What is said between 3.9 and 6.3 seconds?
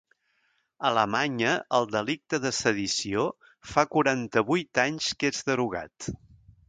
quaranta-vuit anys que és derogat.